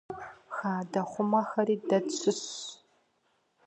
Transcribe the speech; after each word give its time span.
Хадэхъумэхэри 0.55 1.75
дэ 1.87 1.97
тщыщщ. 2.07 2.51